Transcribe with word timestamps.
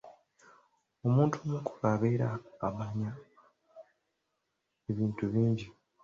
Omuntu 1.07 1.35
omukulu 1.45 1.85
abeera 1.93 2.27
abanyi 2.67 3.09
ebintu 4.89 5.23
bingi. 5.33 5.67